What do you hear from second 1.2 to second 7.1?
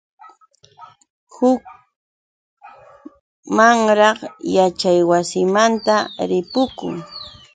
Huk mamram yaćhaywasimanta ripukun.